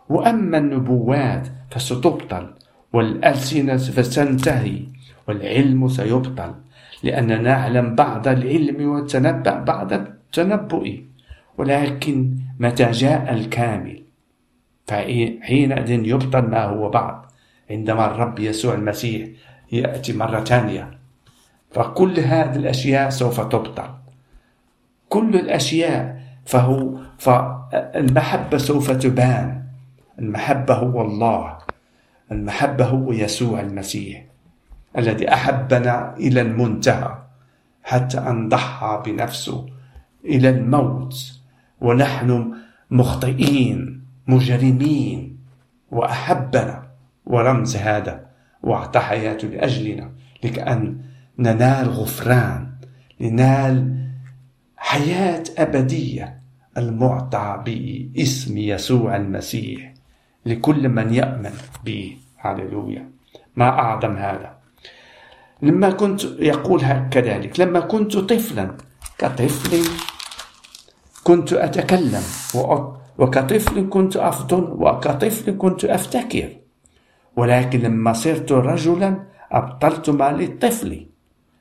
وأما 0.09 0.59
النبوات 0.59 1.49
فستبطل 1.71 2.45
والألسنة 2.93 3.77
فستنتهي 3.77 4.79
والعلم 5.29 5.89
سيبطل. 5.89 6.53
لأننا 7.03 7.37
نعلم 7.41 7.95
بعض 7.95 8.29
العلم 8.29 8.89
وتنبأ 8.89 9.55
بعض 9.65 9.93
التنبؤ. 9.93 10.85
ولكن 11.59 12.37
متى 12.61 12.91
جاء 12.91 13.35
الكامل؟ 13.35 14.03
فحينئذ 14.87 15.91
يبطل 15.91 16.45
ما 16.53 16.65
هو 16.65 16.91
بعض. 16.91 17.32
عندما 17.73 18.07
الرب 18.07 18.39
يسوع 18.39 18.75
المسيح 18.75 19.29
يأتي 19.73 20.13
مرة 20.13 20.41
ثانية 20.45 20.99
فكل 21.71 22.21
هذه 22.21 22.57
الأشياء 22.57 23.11
سوف 23.11 23.41
تبطل. 23.41 23.91
كل 25.09 25.37
الأشياء 25.37 26.23
فهو 26.47 26.99
فالمحبة 27.19 28.59
سوف 28.59 28.91
تبان. 28.91 29.63
المحبة 30.19 30.75
هو 30.75 31.03
الله. 31.03 31.59
المحبة 32.33 32.85
هو 32.85 33.13
يسوع 33.13 33.61
المسيح 33.61 34.25
الذي 34.99 35.33
أحبنا 35.33 36.17
إلى 36.17 36.41
المنتهى 36.41 37.19
حتى 37.83 38.19
أن 38.19 38.49
ضحى 38.49 39.03
بنفسه 39.07 39.67
إلى 40.25 40.49
الموت. 40.49 41.41
ونحن 41.81 42.55
مخطئين 42.91 44.05
مجرمين 44.27 45.39
وأحبنا. 45.91 46.92
ورمز 47.27 47.77
هذا 47.77 48.27
وأعطى 48.63 49.01
حياته 49.01 49.49
لأجلنا 49.49 50.11
لكأن 50.45 50.99
ننال 51.39 51.89
غفران 51.89 52.69
لنال 53.21 54.03
حياة 54.77 55.45
أبدية 55.59 56.41
المعطى 56.77 57.63
باسم 57.67 58.59
يسوع 58.59 59.17
المسيح 59.17 59.95
لكل 60.47 60.89
من 60.89 61.15
يأمن 61.15 61.53
به. 61.85 62.17
هللويا. 62.37 63.11
ما 63.57 63.69
أعظم 63.69 64.17
هذا. 64.17 64.57
لما 65.63 65.91
كنت 65.91 66.25
يقول 66.25 66.81
كذلك 67.11 67.61
لما 67.61 67.81
كنت 67.81 68.17
طفلا 68.17 68.77
كطفل 69.19 69.89
كنت 71.25 71.53
أتكلم 71.53 72.23
وكطفل 73.19 73.89
كنت 73.91 74.17
أفضل 74.17 74.63
وكطفل 74.63 75.57
كنت 75.59 75.85
أفتكر. 75.85 76.62
ولكن 77.37 77.81
لما 77.81 78.12
صرت 78.12 78.53
رجلا 78.53 79.18
أبطلت 79.53 80.11
ما 80.11 80.33
للطفل 80.33 81.07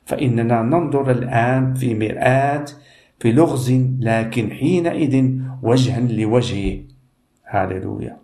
فإننا 0.06 0.62
ننظر 0.62 1.10
الآن 1.10 1.74
في 1.74 1.94
مرآة 1.94 2.64
في 3.20 3.32
لغز 3.32 3.72
لكن 4.00 4.50
حينئذ 4.50 5.30
وجها 5.62 6.00
لوجهه 6.00 6.80
هاللويا. 7.46 8.16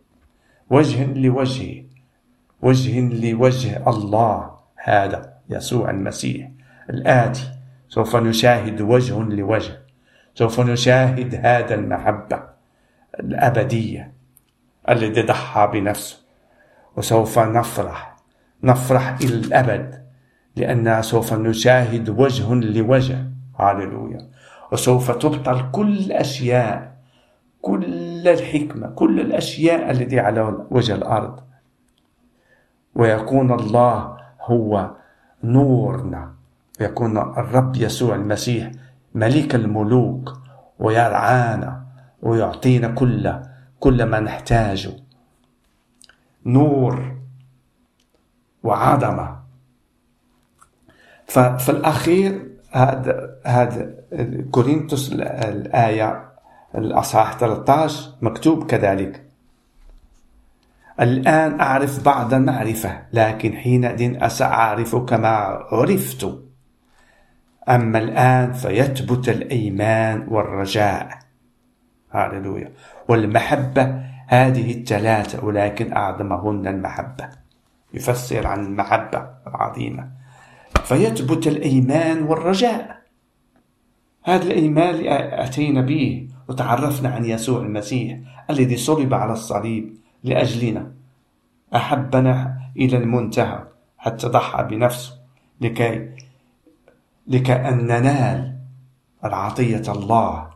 وجه 0.71 1.13
لوجهه 1.15 1.83
وجه 2.63 3.01
لوجه 3.01 3.91
الله. 3.91 4.51
هذا 4.77 5.35
يسوع 5.51 5.91
المسيح 5.91 6.51
الآتي. 6.91 7.51
سوف 7.89 8.17
نشاهد 8.17 8.81
وجه 8.81 9.23
لوجه. 9.23 9.79
سوف 10.35 10.61
نشاهد 10.61 11.35
هذا 11.35 11.75
المحبة 11.75 12.43
الأبدية 13.21 14.13
الذي 14.89 15.23
ضحى 15.23 15.71
بنفسه. 15.73 16.28
وسوف 16.99 17.39
نفرح 17.39 18.17
نفرح 18.65 19.17
إلى 19.23 19.35
الأبد 19.35 20.05
لأننا 20.57 21.03
سوف 21.03 21.33
نشاهد 21.33 22.09
وجه 22.09 22.55
لوجه. 22.55 23.25
هاللويا. 23.59 24.29
وسوف 24.73 25.11
تبطل 25.11 25.71
كل 25.73 25.99
الأشياء 25.99 26.97
كل 27.63 28.29
الحكمة 28.29 28.87
كل 28.89 29.21
الأشياء 29.21 29.91
التي 29.91 30.21
على 30.21 30.67
وجه 30.71 30.95
الأرض. 30.95 31.41
ويكون 32.95 33.53
الله 33.53 34.17
هو 34.43 34.91
نورنا. 35.45 36.33
ويكون 36.81 37.19
الرب 37.19 37.77
يسوع 37.77 38.15
المسيح 38.15 38.71
ملك 39.15 39.55
الملوك 39.55 40.33
ويرعانا 40.79 41.83
ويعطينا 42.23 42.89
كل 42.89 43.35
كل 43.81 44.03
ما 44.03 44.21
نحتاجه. 44.21 45.08
نور 46.47 47.17
وعظمة. 48.63 49.39
ففي 51.27 51.69
الأخير 51.69 52.49
هذا 52.71 53.37
هذا 53.47 53.95
كورنثوس 54.51 55.13
الآية 55.13 56.29
الأصحاح 56.75 57.39
13 57.39 58.15
مكتوب 58.23 58.67
كذلك. 58.67 59.25
الآن 61.01 61.61
أعرف 61.61 62.05
بعض 62.05 62.35
المعرفة 62.35 63.03
لكن 63.13 63.53
حينئذ 63.53 64.23
أسأعرف 64.23 64.97
كما 64.97 65.29
عرفت. 65.73 66.43
أما 67.69 67.99
الآن 67.99 68.53
فيثبت 68.53 69.29
الإيمان 69.29 70.27
والرجاء. 70.29 71.19
هاللويا 72.13 72.73
والمحبة 73.09 74.08
هذه 74.29 74.73
الثلاثة 74.73 75.45
ولكن 75.45 75.93
أعظمهن 75.93 76.67
المحبة. 76.67 77.29
يفسر 77.95 78.47
عن 78.47 78.65
المحبة 78.67 79.31
العظيمة. 79.47 80.11
فيثبت 80.85 81.47
الإيمان 81.47 82.23
والرجاء. 82.23 82.99
هذا 84.25 84.43
الإيمان 84.43 84.95
اللي 84.95 85.45
أتينا 85.45 85.81
به 85.81 86.29
وتعرفنا 86.49 87.09
عن 87.09 87.25
يسوع 87.25 87.61
المسيح 87.61 88.19
الذي 88.51 88.77
صلب 88.77 89.15
على 89.15 89.33
الصليب 89.33 89.97
لأجلنا. 90.25 90.93
أحبنا 91.75 92.59
إلى 92.77 92.97
المنتهى 92.97 93.63
حتى 93.99 94.27
ضحى 94.27 94.63
بنفسه 94.63 95.13
لكي 95.61 96.09
لكي 97.27 97.53
أن 97.53 97.87
ننال 97.87 98.59
العطية 99.25 99.93
الله 99.93 100.51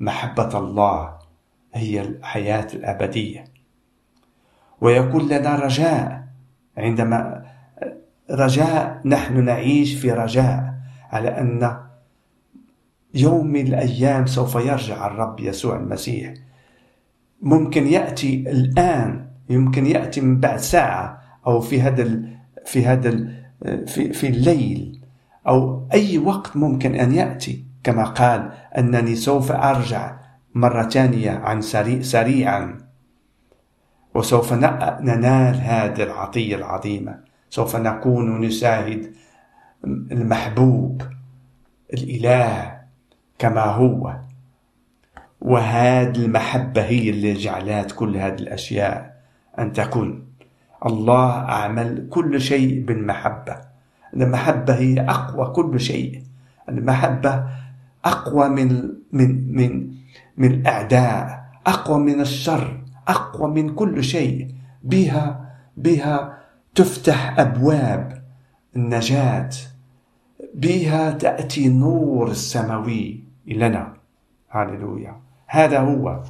محبة 0.00 0.58
الله 0.58 1.15
هي 1.76 2.00
الحياة 2.00 2.66
الأبدية. 2.74 3.44
ويكون 4.80 5.28
لنا 5.28 5.54
رجاء 5.54 6.24
عندما 6.76 7.42
رجاء 8.30 9.00
نحن 9.04 9.44
نعيش 9.44 9.94
في 9.94 10.12
رجاء 10.12 10.74
على 11.10 11.28
أن 11.28 11.76
يوم 13.14 13.46
من 13.46 13.66
الأيام 13.66 14.26
سوف 14.26 14.54
يرجع 14.54 15.06
الرب 15.06 15.40
يسوع 15.40 15.76
المسيح. 15.76 16.34
ممكن 17.42 17.86
يأتي 17.86 18.44
الآن 18.50 19.26
يمكن 19.50 19.86
يأتي 19.86 20.20
من 20.20 20.40
بعد 20.40 20.58
ساعة 20.58 21.22
أو 21.46 21.60
في 21.60 21.82
هذا 21.82 22.20
في 22.66 22.86
هذا 22.86 23.10
في, 23.86 24.12
في 24.12 24.28
الليل 24.28 25.00
أو 25.48 25.88
أي 25.92 26.18
وقت 26.18 26.56
ممكن 26.56 26.94
أن 26.94 27.12
يأتي. 27.12 27.64
كما 27.84 28.04
قال 28.04 28.52
أنني 28.78 29.14
سوف 29.14 29.52
أرجع 29.52 30.16
مرة 30.56 30.82
ثانية 30.82 31.30
عن 31.30 31.60
سريع 31.60 32.02
سريعا. 32.02 32.78
وسوف 34.14 34.52
ننال 34.52 35.54
هذه 35.60 36.02
العطية 36.02 36.56
العظيمة. 36.56 37.18
سوف 37.50 37.76
نكون 37.76 38.40
نشاهد 38.40 39.12
المحبوب 39.84 41.02
الإله 41.94 42.80
كما 43.38 43.64
هو. 43.64 44.16
وهذه 45.40 46.16
المحبة 46.16 46.82
هي 46.82 47.10
اللي 47.10 47.32
جعلت 47.32 47.92
كل 47.92 48.16
هذه 48.16 48.34
الأشياء 48.34 49.16
أن 49.58 49.72
تكون. 49.72 50.26
الله 50.86 51.30
أعمل 51.30 52.08
كل 52.10 52.40
شيء 52.40 52.84
بالمحبة. 52.84 53.56
المحبة 54.14 54.74
هي 54.74 55.00
أقوى 55.00 55.52
كل 55.52 55.80
شيء. 55.80 56.22
المحبة 56.68 57.44
أقوى 58.04 58.48
من 58.48 58.92
من 59.12 59.56
من 59.56 59.96
من 60.36 60.50
الأعداء 60.50 61.46
أقوى 61.66 61.98
من 61.98 62.20
الشر 62.20 62.80
أقوى 63.08 63.50
من 63.50 63.74
كل 63.74 64.04
شيء. 64.04 64.54
بها 64.82 65.50
بها 65.76 66.38
تفتح 66.74 67.38
أبواب 67.38 68.22
النجاة. 68.76 69.50
بها 70.54 71.10
تأتي 71.10 71.68
نور 71.68 72.30
السماوي 72.30 73.24
لنا. 73.46 73.96
هللويا 74.48 75.20
هذا 75.46 75.78
هو. 75.78 76.22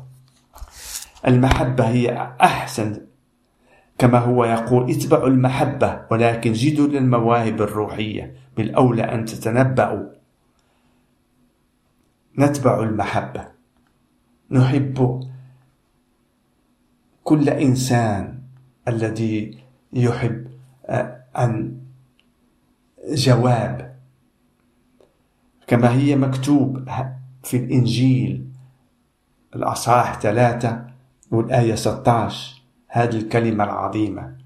المحبة 1.26 1.88
هي 1.88 2.32
أحسن. 2.40 3.06
كما 3.98 4.18
هو 4.18 4.44
يقول 4.44 4.90
اتبعوا 4.90 5.28
المحبة 5.28 6.00
ولكن 6.10 6.52
جدوا 6.52 6.86
للمواهب 6.86 7.62
الروحية. 7.62 8.34
بالأولى 8.56 9.02
أن 9.02 9.24
تتنبأوا. 9.24 10.06
نتبع 12.38 12.80
المحبة. 12.82 13.55
نحب 14.50 15.24
كل 17.24 17.48
إنسان 17.48 18.38
الذي 18.88 19.58
يحب 19.92 20.46
آه، 20.86 21.22
أن 21.36 21.76
جواب. 23.08 23.96
كما 25.66 25.92
هي 25.92 26.16
مكتوب 26.16 26.88
في 27.42 27.56
الإنجيل 27.56 28.46
الأصحاح 29.54 30.20
ثلاثة 30.20 30.86
والآية 31.30 31.74
16 31.74 32.62
هذه 32.88 33.16
الكلمة 33.16 33.64
العظيمة 33.64 34.36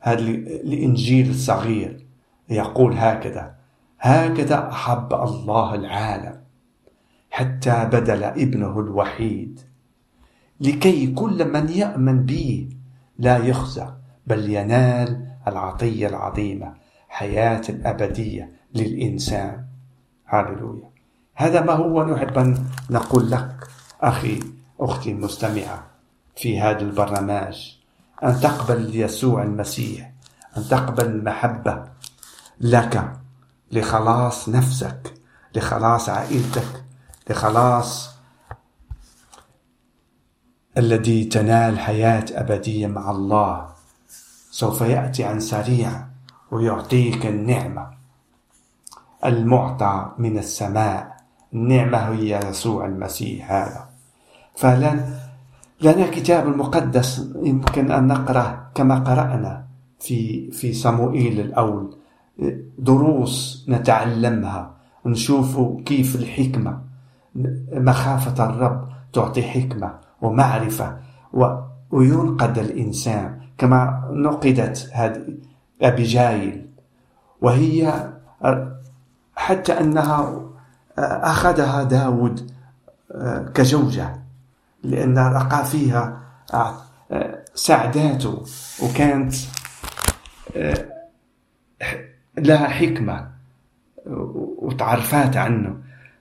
هذا 0.00 0.20
الإنجيل 0.20 1.30
الصغير 1.30 2.06
يقول 2.48 2.92
هكذا 2.92 3.54
هكذا 4.00 4.68
أحب 4.70 5.14
الله 5.14 5.74
العالم. 5.74 6.40
حتى 7.38 7.84
بدل 7.84 8.24
ابنه 8.24 8.80
الوحيد. 8.80 9.60
لكي 10.60 11.06
كل 11.06 11.52
من 11.52 11.68
يأمن 11.68 12.26
به 12.26 12.68
لا 13.18 13.36
يخزى 13.36 13.86
بل 14.26 14.50
ينال 14.50 15.26
العطية 15.48 16.06
العظيمة 16.06 16.74
حياة 17.08 17.62
الأبدية 17.68 18.52
للإنسان. 18.74 19.64
هاللويا. 20.28 20.90
هذا 21.34 21.60
ما 21.60 21.72
هو 21.72 22.04
نحب 22.04 22.38
أن 22.38 22.64
نقول 22.90 23.30
لك 23.30 23.68
أخي 24.00 24.40
أختي 24.80 25.10
المستمعة 25.10 25.86
في 26.36 26.60
هذا 26.60 26.80
البرنامج. 26.80 27.76
أن 28.24 28.40
تقبل 28.40 28.96
يسوع 28.96 29.42
المسيح 29.42 30.12
أن 30.56 30.68
تقبل 30.68 31.06
المحبة 31.06 31.84
لك 32.60 33.12
لخلاص 33.72 34.48
نفسك 34.48 35.14
لخلاص 35.56 36.08
عائلتك 36.08 36.87
لخلاص 37.30 38.10
الذي 40.78 41.24
تنال 41.24 41.78
حياة 41.78 42.24
أبدية 42.32 42.86
مع 42.86 43.10
الله 43.10 43.68
سوف 44.50 44.80
يأتي 44.80 45.24
عن 45.24 45.40
سريع 45.40 46.06
ويعطيك 46.50 47.26
النعمة. 47.26 47.90
المعطى 49.24 50.12
من 50.18 50.38
السماء 50.38 51.16
النعمة 51.52 51.98
هي 51.98 52.40
يسوع 52.48 52.86
المسيح 52.86 53.52
هذا. 53.52 53.88
فلن 54.56 55.14
لنا 55.80 56.06
كتاب 56.10 56.46
المقدس 56.46 57.30
يمكن 57.42 57.90
أن 57.90 58.06
نقرأ 58.06 58.70
كما 58.74 58.98
قرأنا 58.98 59.64
في 60.00 60.50
في 60.50 60.72
صموئيل 60.72 61.40
الأول. 61.40 61.96
دروس 62.78 63.66
نتعلمها 63.68 64.74
نشوف 65.06 65.82
كيف 65.84 66.16
الحكمة. 66.16 66.87
مخافة 67.72 68.44
الرب 68.44 68.88
تعطي 69.12 69.42
حكمة 69.42 69.94
ومعرفة 70.22 70.96
وينقد 71.90 72.58
الإنسان 72.58 73.40
كما 73.58 74.08
نقدت 74.12 74.90
هذه 74.92 75.34
أبيجايل 75.82 76.66
وهي 77.40 78.10
حتى 79.36 79.80
أنها 79.80 80.42
أخذها 80.98 81.82
داود 81.82 82.50
كزوجة 83.54 84.16
لأن 84.82 85.18
رقى 85.18 85.64
فيها 85.64 86.20
سعداته 87.54 88.42
وكانت 88.82 89.34
لها 92.38 92.68
حكمة 92.68 93.28
وتعرفات 94.58 95.36
عنه. 95.36 95.76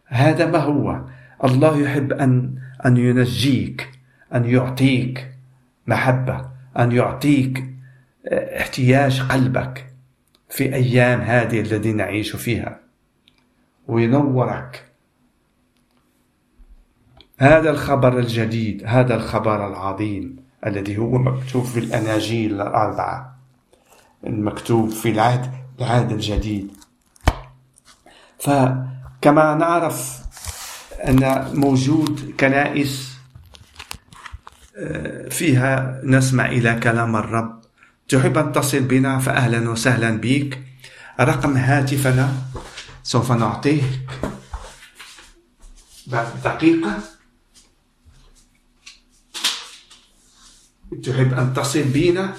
هذا 0.08 0.46
ما 0.46 0.58
هو؟ 0.58 1.02
الله 1.44 1.78
يحب 1.78 2.14
أن 2.14 2.56
أن 2.86 2.98
ينجيك 2.98 3.92
أن 4.36 4.46
يعطيك 4.46 5.32
محبة 5.88 6.50
أن 6.80 6.92
يعطيك 6.92 7.66
احتياج 8.32 9.22
قلبك 9.22 9.94
في 10.50 10.76
أيام 10.76 11.22
هذه 11.22 11.62
التي 11.62 11.94
نعيش 11.94 12.36
فيها. 12.36 12.80
وينورك. 13.88 14.86
هذا 17.40 17.70
الخبر 17.70 18.20
الجديد 18.20 18.84
هذا 18.86 19.16
الخبر 19.16 19.68
العظيم 19.68 20.36
الذي 20.66 20.98
هو 20.98 21.18
مكتوب 21.18 21.64
في 21.64 21.80
الأناجيل 21.80 22.54
الأربعة. 22.62 23.38
المكتوب 24.28 24.90
في 24.90 25.10
العهد 25.10 25.52
العهد 25.80 26.12
الجديد. 26.12 26.72
فكما 29.22 29.56
نعرف 29.56 30.20
أن 31.08 31.52
موجود 31.54 32.36
كنائس 32.40 33.18
آه، 34.78 35.30
فيها 35.30 36.02
نسمع 36.04 36.46
إلى 36.46 36.80
كلام 36.84 37.16
الرب. 37.16 37.62
تحب 38.08 38.38
أن 38.38 38.52
تصل 38.52 38.80
بنا؟ 38.80 39.20
فأهلا 39.20 39.70
وسهلا 39.70 40.12
بك. 40.22 40.64
رقم 41.20 41.58
هاتفنا 41.58 42.34
سوف 43.04 43.32
نعطيه. 43.32 43.84
بعد 46.08 46.28
دقيقة. 46.44 47.00
تحب 51.04 51.34
أن 51.34 51.54
تصل 51.54 51.84
بنا؟ 51.84 52.34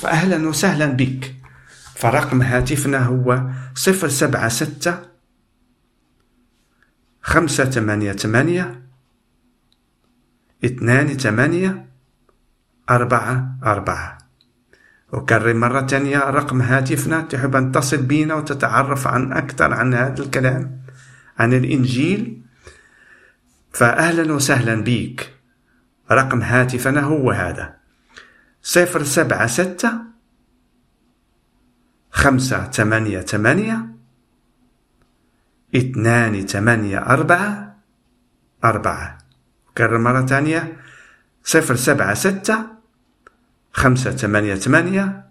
فأهلا 0.00 0.48
وسهلا 0.48 0.86
بك. 0.86 1.34
فرقم 1.94 2.42
هاتفنا 2.42 2.98
هو 3.06 3.42
صفر 3.74 4.08
سبعة 4.08 4.48
ستة 4.48 5.15
خمسة 7.26 7.64
ثمانية 7.64 8.12
ثمانية 8.12 8.82
اثنان 10.64 11.08
ثمانية 11.08 11.86
أربعة 12.90 13.58
أربعة. 13.64 14.18
أكرر 15.12 15.54
مرة 15.54 15.86
ثانية 15.86 16.18
رقم 16.18 16.62
هاتفنا 16.62 17.20
تحب 17.20 17.56
أن 17.56 17.72
تصل 17.72 17.96
بنا 17.96 18.34
وتتعرف 18.34 19.06
عن 19.06 19.32
أكثر 19.32 19.74
عن 19.74 19.94
هذا 19.94 20.22
الكلام 20.22 20.80
عن 21.38 21.52
الإنجيل. 21.52 22.42
فأهلا 23.72 24.32
وسهلا 24.32 24.82
بك 24.84 25.34
رقم 26.10 26.42
هاتفنا 26.42 27.00
هو 27.00 27.30
هذا. 27.30 27.76
صفر 28.62 29.04
سبعة 29.04 29.46
ستة 29.46 29.92
خمسة 32.10 32.70
ثمانية 32.70 33.20
ثمانية 33.20 33.95
اثنان 35.76 36.46
ثمانية 36.46 36.98
أربعة 36.98 37.76
أربعة. 38.64 39.18
كرر 39.78 39.98
مرة 39.98 40.26
ثانية. 40.26 40.76
صفر 41.44 41.76
سبعة 41.76 42.14
ستة 42.14 42.58
خمسة 43.72 44.10
ثمانية 44.10 44.54
ثمانية 44.54 45.24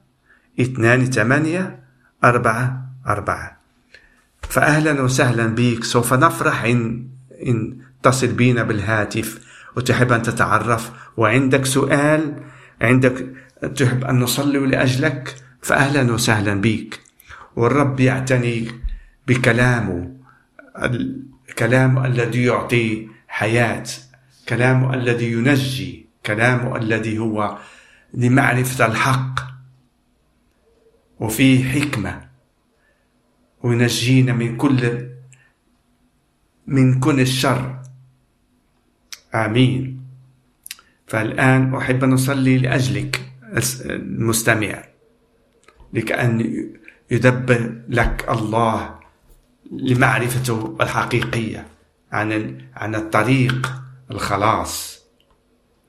اثنان 0.59 1.05
ثمانية 1.05 1.79
أربعة 2.23 2.85
أربعة. 3.07 3.57
فأهلا 4.41 5.01
وسهلا 5.01 5.47
بك 5.47 5.83
سوف 5.83 6.13
نفرح 6.13 6.63
إن, 6.63 7.07
إن 7.47 7.77
تصل 8.03 8.27
بنا 8.27 8.63
بالهاتف. 8.63 9.39
وتحب 9.77 10.11
أن 10.11 10.21
تتعرف. 10.21 10.91
وعندك 11.17 11.65
سؤال 11.65 12.43
عندك 12.81 13.25
تحب 13.75 14.03
أن 14.03 14.19
نصلي 14.19 14.59
لأجلك؟ 14.59 15.35
فأهلا 15.61 16.13
وسهلا 16.13 16.61
بك 16.61 16.99
والرب 17.55 17.99
يعتني 17.99 18.71
بكلامه. 19.27 20.24
الكلام 20.75 22.05
الذي 22.05 22.43
يعطي 22.43 23.07
حياة 23.27 23.83
كلامه 24.49 24.93
الذي 24.93 25.31
ينجي 25.31 26.05
كلامه 26.25 26.75
الذي 26.77 27.19
هو 27.19 27.57
لمعرفة 28.13 28.85
الحق. 28.85 29.39
وفيه 31.19 31.63
حكمة. 31.63 32.29
وينجينا 33.63 34.33
من 34.33 34.57
كل 34.57 35.09
من 36.67 36.99
كل 36.99 37.19
الشر. 37.19 37.79
آمين. 39.35 40.01
فالآن 41.07 41.75
أحب 41.75 42.03
أن 42.03 42.13
أصلي 42.13 42.57
لأجلك 42.57 43.31
المستمع. 43.85 44.83
لكأن 45.93 46.65
يدبر 47.11 47.81
لك 47.89 48.29
الله. 48.29 49.04
لمعرفته 49.71 50.77
الحقيقية 50.81 51.67
عن 52.11 52.57
عن 52.75 52.95
الطريق 52.95 53.73
الخلاص. 54.11 55.01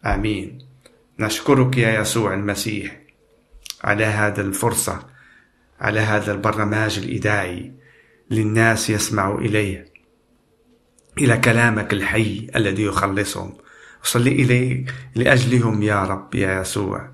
آمين. 0.07 0.59
نشكرك 1.19 1.79
يا 1.79 2.01
يسوع 2.01 2.35
المسيح 2.35 3.01
على 3.85 4.05
هذا 4.05 4.43
الفرصة 4.43 5.07
على 5.81 6.01
هذا 6.01 6.33
البرنامج 6.33 6.99
الإذاعي 6.99 7.73
للناس 8.31 8.91
يسمعوا 8.91 9.41
إليه 9.41 9.85
إلى 11.19 11.39
كلامك 11.39 11.93
الحي 11.93 12.47
الذي 12.57 12.83
يخلصهم. 12.83 13.57
أصلي 14.05 14.33
إليك 14.33 14.95
لأجلهم 15.15 15.83
يا 15.83 16.05
رب 16.05 16.35
يا 16.35 16.61
يسوع 16.61 17.11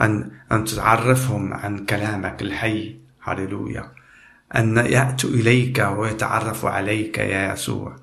أن 0.00 0.30
أن 0.52 0.64
تعرفهم 0.64 1.54
عن 1.54 1.86
كلامك 1.86 2.42
الحي. 2.42 3.02
هللويا 3.22 4.01
أن 4.56 4.76
يأتوا 4.76 5.30
إليك 5.30 5.78
ويتعرفوا 5.96 6.70
عليك 6.70 7.18
يا 7.18 7.52
يسوع. 7.52 7.96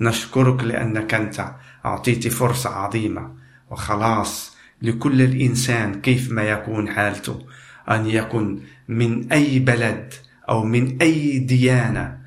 نشكرك 0.00 0.64
لأنك 0.64 1.14
أنت 1.14 1.50
أعطيت 1.84 2.28
فرصة 2.28 2.70
عظيمة. 2.70 3.34
وخلاص 3.70 4.56
لكل 4.82 5.22
الإنسان 5.22 6.00
كيف 6.00 6.32
ما 6.32 6.42
يكون 6.42 6.88
حالته. 6.88 7.46
أن 7.90 8.06
يكون 8.06 8.62
من 8.88 9.32
أي 9.32 9.58
بلد 9.58 10.14
أو 10.48 10.64
من 10.64 11.02
أي 11.02 11.38
ديانة. 11.38 12.18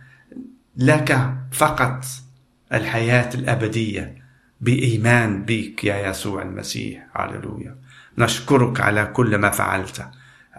لك 0.77 1.33
فقط 1.51 2.05
الحياة 2.73 3.29
الأبدية 3.35 4.15
بإيمان 4.61 5.43
بك 5.43 5.83
يا 5.83 6.09
يسوع 6.09 6.41
المسيح. 6.41 7.07
هللويا. 7.15 7.75
نشكرك 8.17 8.81
على 8.81 9.05
كل 9.05 9.38
ما 9.38 9.49
فعلت. 9.49 10.07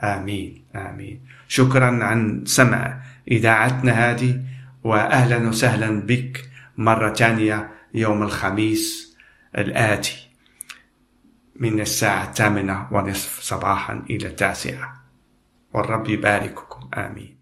آمين 0.02 0.62
آمين. 0.74 1.20
شكرا 1.48 2.05
عن 2.05 2.42
سمع 2.46 3.00
إذاعتنا 3.31 3.93
هذه 3.93 4.43
وأهلا 4.85 5.49
وسهلا 5.49 6.01
بك 6.01 6.51
مرة 6.77 7.15
ثانية 7.15 7.71
يوم 7.95 8.23
الخميس 8.23 9.17
الآتي 9.59 10.29
من 11.57 11.81
الساعة 11.81 12.25
الثامنة 12.25 12.89
ونصف 12.93 13.41
صباحا 13.41 14.03
إلى 14.11 14.27
التاسعة. 14.27 15.05
والرب 15.73 16.09
يبارككم. 16.09 16.91
آمين. 16.95 17.36